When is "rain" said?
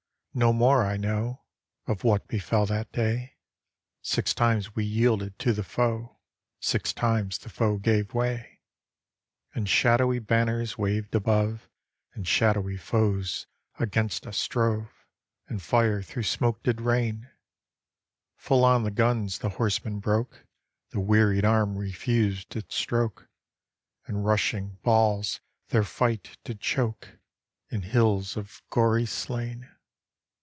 16.79-17.29